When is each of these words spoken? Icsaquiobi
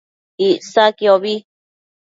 Icsaquiobi 0.47 1.33